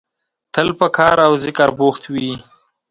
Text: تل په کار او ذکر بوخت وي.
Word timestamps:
تل 0.53 0.67
په 0.79 0.87
کار 0.97 1.17
او 1.27 1.33
ذکر 1.45 1.69
بوخت 1.79 2.03
وي. 2.13 2.31